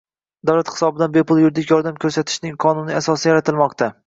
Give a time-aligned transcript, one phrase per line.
[0.49, 3.97] Davlat hisobidan bepul yuridik yordam ko‘rsatishning qonuniy asosi yaratilmoqdang